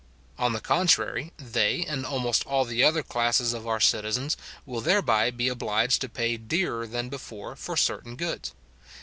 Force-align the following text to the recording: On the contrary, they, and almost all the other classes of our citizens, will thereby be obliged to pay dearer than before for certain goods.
On 0.39 0.53
the 0.53 0.59
contrary, 0.61 1.31
they, 1.37 1.85
and 1.85 2.07
almost 2.07 2.43
all 2.47 2.65
the 2.65 2.83
other 2.83 3.03
classes 3.03 3.53
of 3.53 3.67
our 3.67 3.79
citizens, 3.79 4.35
will 4.65 4.81
thereby 4.81 5.29
be 5.29 5.47
obliged 5.47 6.01
to 6.01 6.09
pay 6.09 6.37
dearer 6.37 6.87
than 6.87 7.07
before 7.07 7.55
for 7.55 7.77
certain 7.77 8.15
goods. 8.15 8.55